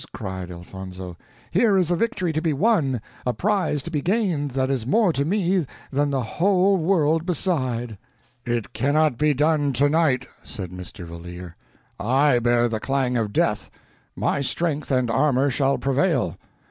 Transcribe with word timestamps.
cried 0.15 0.49
Elfonzo; 0.49 1.15
"here 1.51 1.77
is 1.77 1.91
a 1.91 1.95
victory 1.95 2.33
to 2.33 2.41
be 2.41 2.53
won, 2.53 2.99
a 3.23 3.33
prize 3.35 3.83
to 3.83 3.91
be 3.91 4.01
gained 4.01 4.49
that 4.49 4.71
is 4.71 4.87
more 4.87 5.13
to 5.13 5.23
me 5.23 5.67
that 5.91 6.09
the 6.09 6.23
whole 6.23 6.77
world 6.77 7.23
beside." 7.23 7.99
"It 8.43 8.73
cannot 8.73 9.19
be 9.19 9.35
done 9.35 9.73
tonight," 9.73 10.25
said 10.43 10.71
Mr. 10.71 11.05
Valeer. 11.05 11.55
"I 11.99 12.39
bear 12.39 12.67
the 12.67 12.79
clang 12.79 13.15
of 13.15 13.31
death; 13.31 13.69
my 14.15 14.41
strength 14.41 14.89
and 14.89 15.11
armor 15.11 15.51
shall 15.51 15.77
prevail. 15.77 16.35